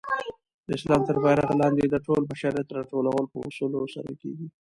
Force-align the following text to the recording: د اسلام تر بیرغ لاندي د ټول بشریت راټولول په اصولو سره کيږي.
د 0.67 0.69
اسلام 0.77 1.01
تر 1.07 1.15
بیرغ 1.23 1.49
لاندي 1.61 1.85
د 1.89 1.95
ټول 2.05 2.21
بشریت 2.31 2.67
راټولول 2.77 3.25
په 3.31 3.37
اصولو 3.47 3.81
سره 3.95 4.11
کيږي. 4.21 4.47